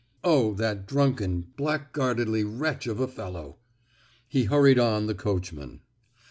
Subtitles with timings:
[0.23, 0.55] Oh!
[0.55, 3.57] that drunken, blackguardly wretch of a fellow!"
[4.27, 5.81] He hurried on the coachman.